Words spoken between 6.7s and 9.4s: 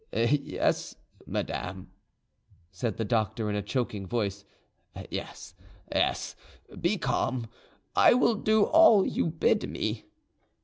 be calm, and I will do all you